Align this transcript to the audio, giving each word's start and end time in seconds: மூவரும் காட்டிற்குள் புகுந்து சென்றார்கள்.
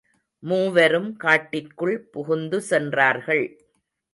மூவரும் 0.43 1.09
காட்டிற்குள் 1.17 1.95
புகுந்து 2.11 2.61
சென்றார்கள். 2.61 3.45